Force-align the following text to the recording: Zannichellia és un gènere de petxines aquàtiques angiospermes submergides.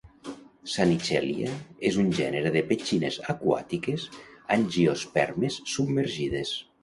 Zannichellia 0.75 1.49
és 1.89 1.99
un 2.03 2.07
gènere 2.19 2.53
de 2.55 2.63
petxines 2.71 3.19
aquàtiques 3.35 4.07
angiospermes 4.57 5.61
submergides. 5.77 6.57